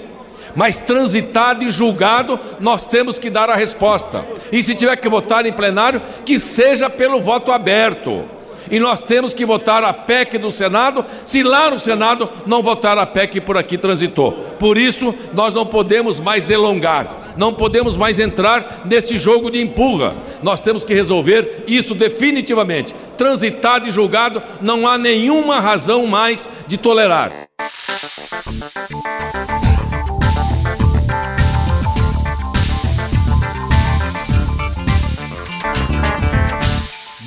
Mas 0.55 0.77
transitado 0.77 1.63
e 1.63 1.71
julgado, 1.71 2.39
nós 2.59 2.85
temos 2.85 3.17
que 3.17 3.31
dar 3.31 3.49
a 3.49 3.55
resposta. 3.55 4.23
E 4.51 4.61
se 4.61 4.75
tiver 4.75 4.95
que 4.97 5.09
votar 5.09 5.43
em 5.47 5.51
plenário, 5.51 6.03
que 6.23 6.37
seja 6.37 6.87
pelo 6.87 7.19
voto 7.19 7.51
aberto 7.51 8.36
e 8.69 8.79
nós 8.79 9.01
temos 9.01 9.33
que 9.33 9.45
votar 9.45 9.83
a 9.83 9.93
PEC 9.93 10.37
do 10.37 10.51
Senado, 10.51 11.05
se 11.25 11.43
lá 11.43 11.69
no 11.69 11.79
Senado 11.79 12.29
não 12.45 12.61
votar 12.61 12.97
a 12.97 13.05
PEC 13.05 13.41
por 13.41 13.57
aqui 13.57 13.77
transitou. 13.77 14.31
Por 14.59 14.77
isso, 14.77 15.13
nós 15.33 15.53
não 15.53 15.65
podemos 15.65 16.19
mais 16.19 16.43
delongar, 16.43 17.33
não 17.37 17.53
podemos 17.53 17.95
mais 17.95 18.19
entrar 18.19 18.83
neste 18.85 19.17
jogo 19.17 19.49
de 19.49 19.61
empurra. 19.61 20.15
Nós 20.41 20.61
temos 20.61 20.83
que 20.83 20.93
resolver 20.93 21.63
isso 21.67 21.93
definitivamente. 21.93 22.93
Transitado 23.17 23.87
e 23.87 23.91
julgado, 23.91 24.41
não 24.61 24.87
há 24.87 24.97
nenhuma 24.97 25.59
razão 25.59 26.05
mais 26.07 26.47
de 26.67 26.77
tolerar. 26.77 27.47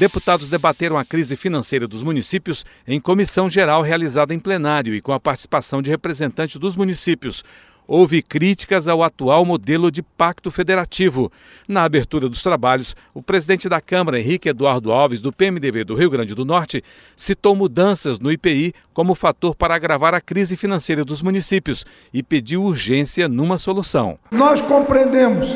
Deputados 0.01 0.49
debateram 0.49 0.97
a 0.97 1.05
crise 1.05 1.37
financeira 1.37 1.87
dos 1.87 2.03
municípios 2.03 2.65
em 2.89 2.99
comissão 2.99 3.51
geral 3.51 3.83
realizada 3.83 4.33
em 4.33 4.39
plenário 4.39 4.95
e 4.95 5.01
com 5.03 5.13
a 5.13 5.21
participação 5.21 5.83
de 5.83 5.91
representantes 5.91 6.57
dos 6.57 6.75
municípios. 6.75 7.45
Houve 7.87 8.23
críticas 8.23 8.89
ao 8.89 9.03
atual 9.03 9.45
modelo 9.45 9.91
de 9.91 10.03
pacto 10.03 10.51
federativo. 10.51 11.31
Na 11.69 11.85
abertura 11.85 12.31
dos 12.31 12.43
trabalhos, 12.43 12.97
o 13.13 13.23
presidente 13.23 13.69
da 13.69 13.79
Câmara, 13.79 14.19
Henrique 14.19 14.49
Eduardo 14.49 14.91
Alves, 14.91 15.21
do 15.21 15.31
PMDB 15.31 15.85
do 15.85 15.95
Rio 15.95 16.09
Grande 16.09 16.35
do 16.35 16.47
Norte, 16.47 16.83
citou 17.15 17.55
mudanças 17.55 18.19
no 18.19 18.33
IPI 18.33 18.73
como 18.95 19.15
fator 19.15 19.55
para 19.55 19.75
agravar 19.75 20.15
a 20.15 20.21
crise 20.23 20.57
financeira 20.57 21.05
dos 21.05 21.21
municípios 21.21 21.85
e 22.11 22.23
pediu 22.23 22.63
urgência 22.63 23.29
numa 23.29 23.59
solução. 23.59 24.19
Nós 24.31 24.63
compreendemos 24.63 25.55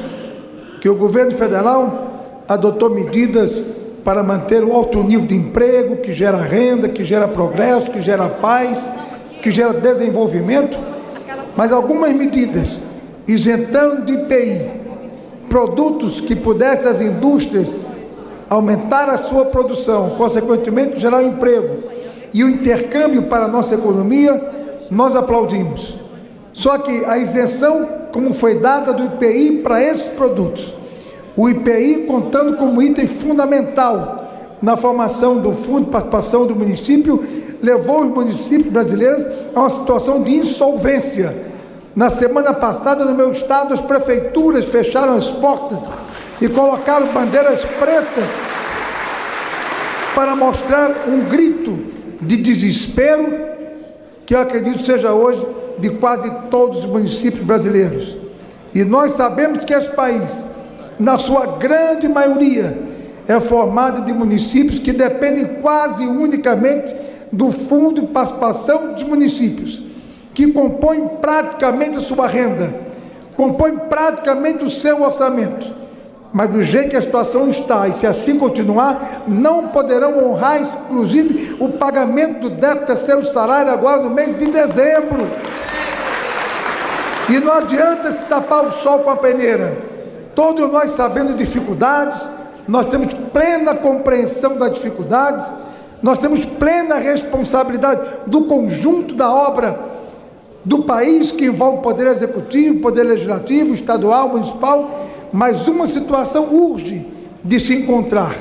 que 0.82 0.88
o 0.90 0.96
governo 0.96 1.30
federal 1.30 2.44
adotou 2.46 2.90
medidas 2.90 3.50
para 4.04 4.22
manter 4.22 4.62
o 4.62 4.72
alto 4.72 5.02
nível 5.02 5.26
de 5.26 5.34
emprego, 5.34 5.96
que 5.96 6.12
gera 6.12 6.36
renda, 6.36 6.88
que 6.88 7.04
gera 7.04 7.26
progresso, 7.26 7.90
que 7.90 8.00
gera 8.00 8.28
paz, 8.28 8.90
que 9.42 9.50
gera 9.50 9.72
desenvolvimento, 9.72 10.78
mas 11.56 11.72
algumas 11.72 12.12
medidas 12.12 12.80
isentando 13.26 14.04
de 14.04 14.12
IPI 14.12 14.84
produtos 15.48 16.20
que 16.20 16.34
pudessem 16.34 16.90
as 16.90 17.00
indústrias 17.00 17.76
aumentar 18.50 19.08
a 19.08 19.16
sua 19.16 19.46
produção, 19.46 20.10
consequentemente 20.16 20.98
gerar 20.98 21.22
emprego 21.22 21.84
e 22.32 22.42
o 22.42 22.48
intercâmbio 22.48 23.22
para 23.22 23.44
a 23.44 23.48
nossa 23.48 23.74
economia, 23.74 24.42
nós 24.90 25.14
aplaudimos. 25.14 25.96
Só 26.52 26.78
que 26.78 27.04
a 27.04 27.18
isenção, 27.18 27.88
como 28.12 28.34
foi 28.34 28.58
dada 28.58 28.92
do 28.92 29.04
IPI 29.04 29.60
para 29.62 29.82
esses 29.82 30.08
produtos, 30.08 30.74
o 31.36 31.48
IPI 31.48 32.06
contando 32.06 32.56
como 32.56 32.80
item 32.80 33.06
fundamental 33.06 34.56
na 34.62 34.76
formação 34.76 35.38
do 35.38 35.52
Fundo 35.52 35.86
de 35.86 35.90
Participação 35.90 36.46
do 36.46 36.54
município, 36.54 37.24
levou 37.60 38.02
os 38.02 38.08
municípios 38.08 38.72
brasileiros 38.72 39.26
a 39.54 39.60
uma 39.60 39.70
situação 39.70 40.22
de 40.22 40.32
insolvência. 40.32 41.52
Na 41.94 42.08
semana 42.08 42.52
passada, 42.52 43.04
no 43.04 43.14
meu 43.14 43.32
estado, 43.32 43.74
as 43.74 43.80
prefeituras 43.80 44.64
fecharam 44.66 45.16
as 45.16 45.28
portas 45.28 45.92
e 46.40 46.48
colocaram 46.48 47.08
bandeiras 47.08 47.64
pretas 47.64 48.30
para 50.14 50.34
mostrar 50.36 51.08
um 51.08 51.20
grito 51.28 51.76
de 52.20 52.36
desespero 52.36 53.54
que 54.24 54.34
eu 54.34 54.40
acredito 54.40 54.84
seja 54.84 55.12
hoje 55.12 55.46
de 55.78 55.90
quase 55.90 56.30
todos 56.50 56.80
os 56.80 56.86
municípios 56.86 57.44
brasileiros. 57.44 58.16
E 58.72 58.82
nós 58.84 59.12
sabemos 59.12 59.64
que 59.64 59.74
esse 59.74 59.90
país 59.90 60.44
na 60.98 61.18
sua 61.18 61.58
grande 61.58 62.08
maioria, 62.08 62.78
é 63.26 63.40
formada 63.40 64.02
de 64.02 64.12
municípios 64.12 64.78
que 64.78 64.92
dependem 64.92 65.46
quase 65.62 66.04
unicamente 66.06 66.94
do 67.32 67.50
Fundo 67.50 68.02
de 68.02 68.06
Participação 68.08 68.92
dos 68.92 69.02
Municípios, 69.02 69.82
que 70.34 70.52
compõem 70.52 71.08
praticamente 71.20 71.96
a 71.96 72.00
sua 72.00 72.26
renda, 72.26 72.74
compõem 73.36 73.76
praticamente 73.76 74.64
o 74.64 74.70
seu 74.70 75.02
orçamento. 75.02 75.84
Mas 76.32 76.50
do 76.50 76.64
jeito 76.64 76.90
que 76.90 76.96
a 76.96 77.00
situação 77.00 77.48
está, 77.48 77.86
e 77.86 77.92
se 77.92 78.06
assim 78.08 78.36
continuar, 78.36 79.22
não 79.26 79.68
poderão 79.68 80.32
honrar, 80.32 80.60
inclusive, 80.60 81.56
o 81.60 81.68
pagamento 81.68 82.48
do 82.48 82.56
13 82.56 82.86
terceiro 82.86 83.24
salário 83.24 83.70
agora 83.70 84.02
no 84.02 84.10
mês 84.10 84.36
de 84.36 84.46
dezembro. 84.46 85.28
E 87.28 87.38
não 87.38 87.52
adianta 87.52 88.10
se 88.10 88.20
tapar 88.22 88.66
o 88.66 88.72
sol 88.72 88.98
com 88.98 89.10
a 89.10 89.16
peneira. 89.16 89.93
Todos 90.34 90.70
nós 90.70 90.90
sabemos 90.90 91.36
dificuldades, 91.36 92.20
nós 92.66 92.86
temos 92.86 93.14
plena 93.32 93.74
compreensão 93.74 94.56
das 94.58 94.74
dificuldades, 94.74 95.46
nós 96.02 96.18
temos 96.18 96.44
plena 96.44 96.96
responsabilidade 96.96 98.02
do 98.26 98.44
conjunto 98.44 99.14
da 99.14 99.32
obra 99.32 99.78
do 100.64 100.82
país 100.82 101.30
que 101.30 101.46
envolve 101.46 101.78
o 101.78 101.82
poder 101.82 102.06
executivo, 102.08 102.80
poder 102.80 103.04
legislativo, 103.04 103.74
estadual, 103.74 104.30
municipal, 104.30 105.08
mas 105.32 105.68
uma 105.68 105.86
situação 105.86 106.54
urge 106.54 107.06
de 107.44 107.60
se 107.60 107.74
encontrar, 107.74 108.34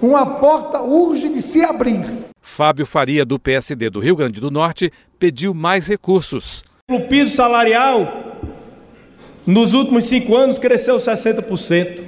uma 0.00 0.24
porta 0.24 0.80
urge 0.80 1.28
de 1.28 1.42
se 1.42 1.62
abrir. 1.62 2.26
Fábio 2.40 2.86
Faria, 2.86 3.24
do 3.24 3.38
PSD 3.38 3.90
do 3.90 4.00
Rio 4.00 4.16
Grande 4.16 4.40
do 4.40 4.50
Norte, 4.50 4.90
pediu 5.18 5.52
mais 5.52 5.86
recursos. 5.86 6.64
O 6.90 7.00
piso 7.00 7.34
salarial 7.34 8.25
nos 9.46 9.74
últimos 9.74 10.04
cinco 10.04 10.34
anos 10.34 10.58
cresceu 10.58 10.96
60%. 10.96 12.02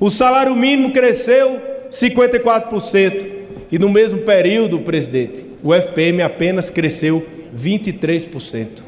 O 0.00 0.10
salário 0.10 0.54
mínimo 0.56 0.92
cresceu 0.92 1.60
54%. 1.90 3.36
E 3.70 3.78
no 3.78 3.88
mesmo 3.88 4.20
período, 4.20 4.78
presidente, 4.80 5.44
o 5.62 5.74
FPM 5.74 6.22
apenas 6.22 6.70
cresceu 6.70 7.26
23%. 7.54 8.82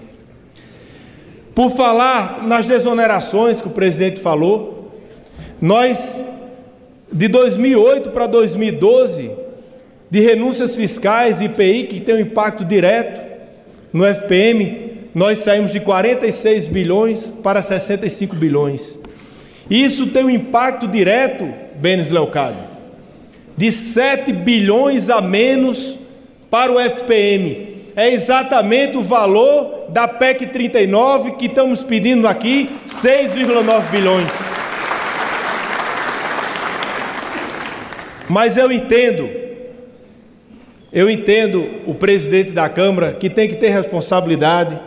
Por 1.54 1.70
falar 1.70 2.46
nas 2.46 2.66
desonerações 2.66 3.60
que 3.60 3.66
o 3.66 3.72
presidente 3.72 4.20
falou, 4.20 4.78
Nós, 5.60 6.22
de 7.12 7.26
2008 7.26 8.10
para 8.10 8.26
2012, 8.26 9.30
de 10.08 10.20
renúncias 10.20 10.76
fiscais 10.76 11.40
e 11.40 11.46
IPI, 11.46 11.84
que 11.84 12.00
tem 12.00 12.14
um 12.14 12.20
impacto 12.20 12.64
direto 12.64 13.20
no 13.92 14.04
FPM, 14.04 14.87
nós 15.18 15.40
saímos 15.40 15.72
de 15.72 15.80
46 15.80 16.68
bilhões 16.68 17.28
para 17.42 17.60
65 17.60 18.36
bilhões. 18.36 18.96
Isso 19.68 20.06
tem 20.06 20.24
um 20.24 20.30
impacto 20.30 20.86
direto, 20.86 21.52
Benes 21.74 22.12
Leocádio, 22.12 22.62
de 23.56 23.72
7 23.72 24.32
bilhões 24.32 25.10
a 25.10 25.20
menos 25.20 25.98
para 26.48 26.70
o 26.70 26.78
FPM. 26.78 27.78
É 27.96 28.12
exatamente 28.12 28.96
o 28.96 29.02
valor 29.02 29.86
da 29.88 30.06
PEC 30.06 30.46
39 30.46 31.32
que 31.32 31.46
estamos 31.46 31.82
pedindo 31.82 32.28
aqui, 32.28 32.70
6,9 32.86 33.90
bilhões. 33.90 34.30
Mas 38.28 38.56
eu 38.56 38.70
entendo, 38.70 39.28
eu 40.92 41.10
entendo 41.10 41.66
o 41.86 41.94
presidente 41.94 42.52
da 42.52 42.68
Câmara 42.68 43.14
que 43.14 43.28
tem 43.28 43.48
que 43.48 43.56
ter 43.56 43.70
responsabilidade, 43.70 44.78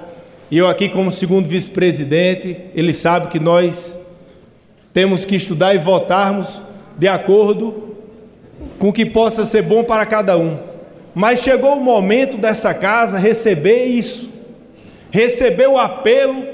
e 0.51 0.57
eu 0.57 0.67
aqui 0.67 0.89
como 0.89 1.09
segundo 1.09 1.47
vice-presidente, 1.47 2.57
ele 2.75 2.93
sabe 2.93 3.27
que 3.27 3.39
nós 3.39 3.95
temos 4.91 5.23
que 5.23 5.33
estudar 5.33 5.73
e 5.73 5.77
votarmos 5.77 6.61
de 6.97 7.07
acordo 7.07 7.95
com 8.77 8.89
o 8.89 8.93
que 8.93 9.05
possa 9.05 9.45
ser 9.45 9.61
bom 9.61 9.81
para 9.81 10.05
cada 10.05 10.37
um. 10.37 10.59
Mas 11.15 11.39
chegou 11.39 11.77
o 11.77 11.81
momento 11.81 12.35
dessa 12.35 12.73
casa 12.73 13.17
receber 13.17 13.85
isso, 13.85 14.29
receber 15.09 15.69
o 15.69 15.77
apelo 15.77 16.45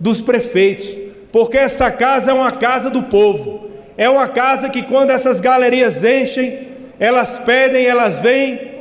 dos 0.00 0.20
prefeitos, 0.20 0.98
porque 1.30 1.56
essa 1.56 1.92
casa 1.92 2.32
é 2.32 2.34
uma 2.34 2.50
casa 2.50 2.90
do 2.90 3.04
povo, 3.04 3.70
é 3.96 4.10
uma 4.10 4.26
casa 4.26 4.68
que 4.68 4.82
quando 4.82 5.10
essas 5.10 5.40
galerias 5.40 6.02
enchem, 6.02 6.66
elas 6.98 7.38
pedem, 7.38 7.86
elas 7.86 8.18
vêm, 8.18 8.72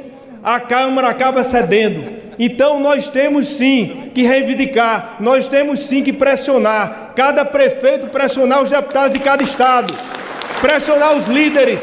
a 0.43 0.59
Câmara 0.59 1.09
acaba 1.09 1.43
cedendo. 1.43 2.03
Então 2.39 2.79
nós 2.79 3.07
temos 3.07 3.45
sim 3.47 4.00
que 4.13 4.23
reivindicar, 4.23 5.17
nós 5.19 5.47
temos 5.47 5.79
sim 5.81 6.03
que 6.03 6.11
pressionar, 6.13 7.13
cada 7.15 7.45
prefeito 7.45 8.07
pressionar 8.07 8.61
os 8.61 8.69
deputados 8.69 9.11
de 9.11 9.19
cada 9.19 9.43
estado, 9.43 9.93
pressionar 10.59 11.15
os 11.15 11.27
líderes, 11.27 11.81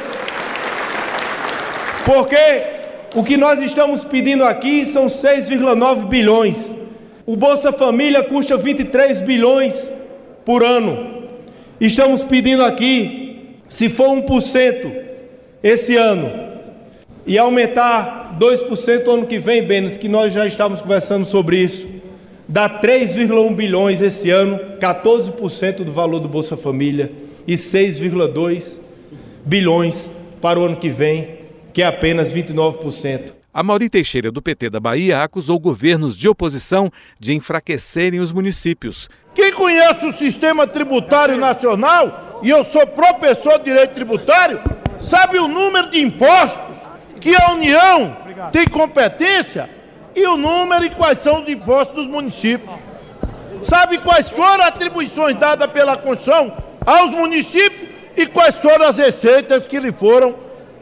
porque 2.05 2.63
o 3.15 3.23
que 3.23 3.37
nós 3.37 3.61
estamos 3.61 4.05
pedindo 4.05 4.45
aqui 4.45 4.85
são 4.87 5.07
6,9 5.07 6.07
bilhões. 6.07 6.75
O 7.27 7.37
Bolsa 7.37 7.73
Família 7.73 8.23
custa 8.23 8.57
23 8.57 9.21
bilhões 9.21 9.93
por 10.45 10.63
ano. 10.63 11.25
Estamos 11.81 12.25
pedindo 12.25 12.65
aqui, 12.65 13.57
se 13.69 13.89
for 13.89 14.09
1% 14.09 14.93
esse 15.63 15.97
ano, 15.97 16.49
e 17.27 17.37
aumentar 17.37 18.37
2% 18.41 19.09
ano 19.09 19.27
que 19.27 19.39
vem, 19.39 19.63
Benes, 19.63 19.99
que 19.99 20.09
nós 20.09 20.33
já 20.33 20.47
estávamos 20.47 20.81
conversando 20.81 21.27
sobre 21.27 21.59
isso, 21.59 21.87
dá 22.49 22.81
3,1 22.81 23.55
bilhões 23.55 24.01
esse 24.01 24.31
ano, 24.31 24.59
14% 24.81 25.85
do 25.85 25.93
valor 25.93 26.19
do 26.19 26.29
Bolsa 26.29 26.57
Família 26.57 27.13
e 27.47 27.55
6,2 27.55 28.81
bilhões 29.45 30.11
para 30.41 30.59
o 30.59 30.65
ano 30.65 30.77
que 30.77 30.89
vem, 30.89 31.41
que 31.75 31.83
é 31.83 31.87
apenas 31.87 32.33
29%. 32.33 33.35
A 33.53 33.63
Mauri 33.63 33.91
Teixeira, 33.91 34.31
do 34.31 34.41
PT 34.41 34.71
da 34.71 34.81
Bahia, 34.81 35.23
acusou 35.23 35.59
governos 35.59 36.17
de 36.17 36.29
oposição 36.29 36.91
de 37.19 37.35
enfraquecerem 37.35 38.21
os 38.21 38.33
municípios. 38.33 39.09
Quem 39.35 39.53
conhece 39.53 40.07
o 40.07 40.13
sistema 40.13 40.67
tributário 40.67 41.37
nacional, 41.37 42.41
e 42.43 42.51
eu 42.51 42.65
sou 42.65 42.87
professor 42.87 43.59
de 43.59 43.65
direito 43.65 43.95
tributário, 43.95 44.61
sabe 45.01 45.39
o 45.39 45.49
número 45.49 45.91
de 45.91 46.01
impostos 46.01 46.77
que 47.21 47.35
a 47.35 47.53
União 47.53 48.17
tem 48.53 48.67
competência 48.67 49.69
e 50.15 50.27
o 50.27 50.37
número 50.37 50.85
e 50.85 50.91
quais 50.91 51.19
são 51.19 51.43
os 51.43 51.49
impostos 51.49 51.97
dos 51.97 52.07
municípios. 52.07 52.75
Sabe 53.63 53.99
quais 53.99 54.31
foram 54.31 54.63
as 54.63 54.69
atribuições 54.69 55.37
dadas 55.37 55.71
pela 55.71 55.97
Constituição 55.97 56.53
aos 56.85 57.11
municípios 57.11 57.89
e 58.17 58.27
quais 58.27 58.55
foram 58.57 58.87
as 58.87 58.99
receitas 58.99 59.67
que 59.67 59.79
lhe 59.79 59.93
foram 59.93 60.35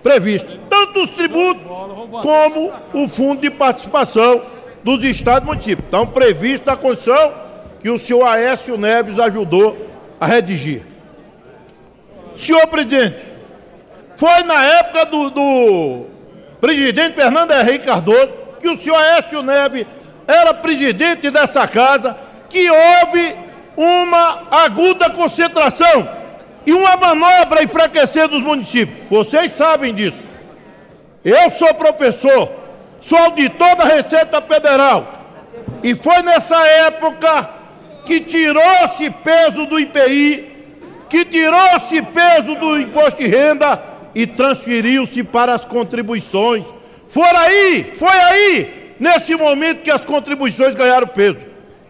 previstas, 0.02 0.58
tanto 0.70 1.02
os 1.02 1.10
tributos 1.10 1.62
como 2.22 2.72
o 2.92 3.08
fundo 3.08 3.40
de 3.40 3.50
participação 3.50 4.42
dos 4.84 5.02
estados 5.02 5.42
e 5.42 5.46
municípios. 5.46 5.84
Estão 5.84 6.06
previstos 6.06 6.66
na 6.66 6.76
Constituição 6.76 7.34
que 7.80 7.90
o 7.90 7.98
senhor 7.98 8.24
Aécio 8.24 8.76
Neves 8.76 9.18
ajudou 9.18 9.76
a 10.20 10.26
redigir. 10.26 10.82
Senhor 12.38 12.66
presidente, 12.68 13.16
foi 14.16 14.44
na 14.44 14.62
época 14.62 15.06
do, 15.06 15.30
do 15.30 16.06
presidente 16.60 17.14
Fernando 17.14 17.52
Henrique 17.52 17.86
Cardoso, 17.86 18.45
que 18.66 18.70
o 18.70 18.78
senhor 18.78 19.00
Écio 19.18 19.42
Neves 19.44 19.86
era 20.26 20.52
presidente 20.52 21.30
dessa 21.30 21.68
casa, 21.68 22.16
que 22.48 22.68
houve 22.68 23.36
uma 23.76 24.42
aguda 24.50 25.08
concentração 25.10 26.08
e 26.66 26.72
uma 26.72 26.96
manobra 26.96 27.62
enfraquecendo 27.62 28.36
os 28.36 28.42
municípios. 28.42 29.08
Vocês 29.08 29.52
sabem 29.52 29.94
disso. 29.94 30.16
Eu 31.24 31.48
sou 31.52 31.72
professor, 31.74 32.50
sou 33.00 33.16
auditor 33.18 33.76
da 33.76 33.84
Receita 33.84 34.42
Federal. 34.42 35.06
E 35.84 35.94
foi 35.94 36.22
nessa 36.22 36.56
época 36.66 37.50
que 38.04 38.20
tirou-se 38.20 39.10
peso 39.10 39.66
do 39.66 39.78
IPI, 39.78 40.50
que 41.08 41.24
tirou-se 41.24 42.02
peso 42.02 42.56
do 42.56 42.80
imposto 42.80 43.22
de 43.22 43.28
renda 43.28 43.80
e 44.12 44.26
transferiu-se 44.26 45.22
para 45.22 45.54
as 45.54 45.64
contribuições. 45.64 46.64
Foi 47.16 47.24
aí, 47.24 47.94
foi 47.96 48.10
aí, 48.10 48.94
nesse 49.00 49.34
momento 49.34 49.80
que 49.80 49.90
as 49.90 50.04
contribuições 50.04 50.74
ganharam 50.74 51.06
peso. 51.06 51.38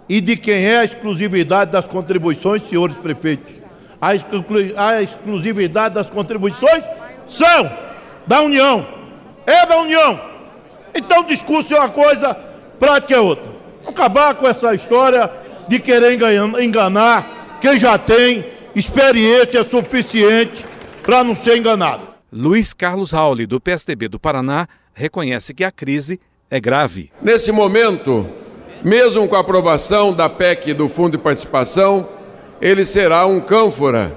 E 0.08 0.20
de 0.20 0.36
quem 0.36 0.64
é 0.64 0.78
a 0.78 0.84
exclusividade 0.84 1.72
das 1.72 1.88
contribuições, 1.88 2.62
senhores 2.68 2.96
prefeitos? 2.98 3.52
A, 4.00 4.14
exclu 4.14 4.44
a 4.76 5.02
exclusividade 5.02 5.96
das 5.96 6.08
contribuições 6.08 6.84
são 7.26 7.68
da 8.24 8.40
União. 8.40 8.86
É 9.44 9.66
da 9.66 9.80
União. 9.80 10.20
Então, 10.94 11.24
discurso 11.24 11.74
é 11.74 11.80
uma 11.80 11.88
coisa, 11.88 12.32
prática 12.78 13.16
é 13.16 13.18
outra. 13.18 13.50
Acabar 13.84 14.32
com 14.36 14.46
essa 14.46 14.76
história 14.76 15.28
de 15.66 15.80
querer 15.80 16.16
enganar 16.60 17.58
quem 17.60 17.76
já 17.80 17.98
tem 17.98 18.44
experiência 18.76 19.68
suficiente 19.68 20.64
para 21.02 21.24
não 21.24 21.34
ser 21.34 21.56
enganado. 21.56 22.04
Luiz 22.32 22.72
Carlos 22.72 23.10
Rauli, 23.10 23.44
do 23.44 23.60
PSDB 23.60 24.06
do 24.06 24.20
Paraná, 24.20 24.68
reconhece 24.96 25.52
que 25.52 25.62
a 25.62 25.70
crise 25.70 26.18
é 26.50 26.58
grave. 26.58 27.12
Nesse 27.20 27.52
momento, 27.52 28.26
mesmo 28.82 29.28
com 29.28 29.36
a 29.36 29.40
aprovação 29.40 30.12
da 30.12 30.28
PEC 30.28 30.72
do 30.72 30.88
Fundo 30.88 31.12
de 31.12 31.22
Participação, 31.22 32.08
ele 32.62 32.86
será 32.86 33.26
um 33.26 33.38
cânfora, 33.38 34.16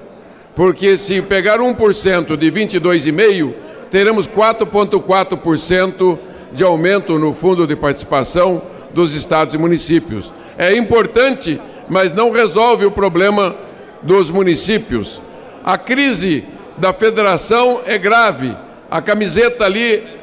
porque 0.56 0.96
se 0.96 1.20
pegar 1.20 1.58
1% 1.58 2.34
de 2.34 2.50
22,5%, 2.50 3.54
teremos 3.90 4.26
4,4% 4.26 6.18
de 6.52 6.64
aumento 6.64 7.18
no 7.18 7.34
Fundo 7.34 7.66
de 7.66 7.76
Participação 7.76 8.62
dos 8.94 9.14
estados 9.14 9.52
e 9.52 9.58
municípios. 9.58 10.32
É 10.56 10.74
importante, 10.74 11.60
mas 11.90 12.12
não 12.12 12.30
resolve 12.30 12.86
o 12.86 12.90
problema 12.90 13.54
dos 14.02 14.30
municípios. 14.30 15.20
A 15.62 15.76
crise 15.76 16.44
da 16.78 16.94
federação 16.94 17.82
é 17.84 17.98
grave. 17.98 18.56
A 18.90 19.02
camiseta 19.02 19.64
ali 19.64 20.19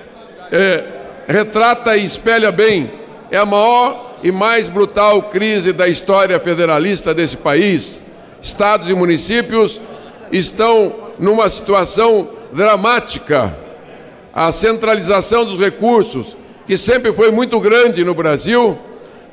é, 0.52 0.84
retrata 1.28 1.96
e 1.98 2.06
espelha 2.06 2.52
bem. 2.52 2.92
É 3.30 3.38
a 3.38 3.46
maior 3.46 4.18
e 4.24 4.32
mais 4.32 4.68
brutal 4.68 5.24
crise 5.24 5.74
da 5.74 5.88
história 5.88 6.40
federalista 6.40 7.14
desse 7.14 7.38
país. 7.38 8.02
Estados 8.42 8.90
e 8.90 8.94
municípios 8.94 9.80
estão 10.32 10.96
numa 11.20 11.50
situação 11.50 12.30
dramática. 12.52 13.56
A 14.34 14.52
centralização 14.52 15.46
dos 15.46 15.58
recursos, 15.58 16.38
que 16.66 16.78
sempre 16.78 17.12
foi 17.12 17.32
muito 17.32 17.60
grande 17.60 18.04
no 18.04 18.14
Brasil, 18.14 18.78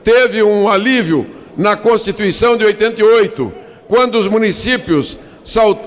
teve 0.02 0.42
um 0.42 0.68
alívio 0.68 1.26
na 1.56 1.76
Constituição 1.76 2.56
de 2.56 2.64
88, 2.64 3.52
quando 3.86 4.18
os 4.18 4.26
municípios 4.26 5.18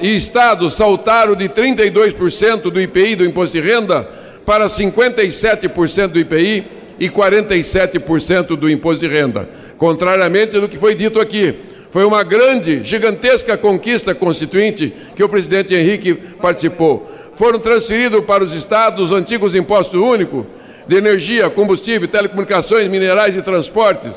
e 0.01 0.15
estados 0.15 0.75
saltaram 0.75 1.35
de 1.35 1.49
32% 1.49 2.69
do 2.69 2.79
IPI 2.79 3.15
do 3.15 3.25
imposto 3.25 3.59
de 3.59 3.67
renda 3.67 4.07
para 4.47 4.67
57% 4.67 6.07
do 6.07 6.19
IPI 6.19 6.65
e 6.97 7.09
47% 7.09 8.55
do 8.55 8.69
imposto 8.69 9.05
de 9.05 9.13
renda, 9.13 9.49
contrariamente 9.77 10.57
do 10.57 10.69
que 10.69 10.77
foi 10.77 10.95
dito 10.95 11.19
aqui. 11.19 11.53
Foi 11.91 12.05
uma 12.05 12.23
grande, 12.23 12.81
gigantesca 12.81 13.57
conquista 13.57 14.15
constituinte 14.15 14.95
que 15.13 15.21
o 15.21 15.27
presidente 15.27 15.75
Henrique 15.75 16.13
participou. 16.13 17.11
Foram 17.35 17.59
transferidos 17.59 18.23
para 18.23 18.41
os 18.41 18.53
estados 18.53 19.11
os 19.11 19.17
antigos 19.17 19.53
impostos 19.53 20.01
únicos 20.01 20.45
de 20.87 20.95
energia, 20.95 21.49
combustível, 21.49 22.07
telecomunicações, 22.07 22.87
minerais 22.87 23.35
e 23.35 23.41
transportes. 23.41 24.13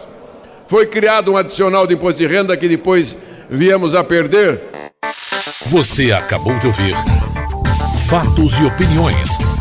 Foi 0.69 0.87
criado 0.87 1.33
um 1.33 1.37
adicional 1.37 1.89
de 1.89 1.95
imposto 1.95 2.21
de 2.21 2.29
renda 2.29 2.57
que 2.57 2.69
depois 2.69 3.19
viemos 3.51 3.97
a 3.97 4.05
perder. 4.05 4.61
Você 5.67 6.13
acabou 6.13 6.57
de 6.61 6.69
ouvir 6.69 6.95
Fatos 8.09 8.55
e 8.59 8.65
Opiniões, 8.65 9.29